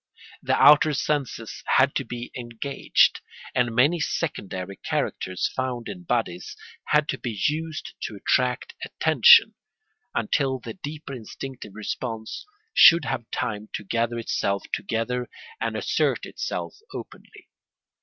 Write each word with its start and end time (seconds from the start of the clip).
The 0.41 0.55
outer 0.59 0.95
senses 0.95 1.61
had 1.77 1.93
to 1.93 2.03
be 2.03 2.31
engaged, 2.35 3.21
and 3.53 3.75
many 3.75 3.99
secondary 3.99 4.77
characters 4.77 5.47
found 5.55 5.87
in 5.87 6.05
bodies 6.05 6.57
had 6.85 7.07
to 7.09 7.19
be 7.19 7.39
used 7.47 7.93
to 8.07 8.15
attract 8.15 8.73
attention, 8.83 9.53
until 10.15 10.57
the 10.57 10.73
deeper 10.73 11.13
instinctive 11.13 11.75
response 11.75 12.47
should 12.73 13.05
have 13.05 13.29
time 13.29 13.69
to 13.73 13.83
gather 13.83 14.17
itself 14.17 14.63
together 14.73 15.29
and 15.59 15.75
assert 15.77 16.25
itself 16.25 16.79
openly. 16.91 17.49